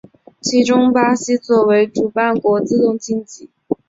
[0.41, 3.51] 其中巴西作为主办国自动晋级。